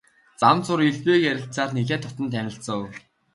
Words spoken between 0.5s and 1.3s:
зуур элдвийг